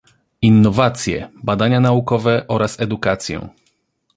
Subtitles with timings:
[0.41, 3.49] innowacje, badania naukowe oraz edukację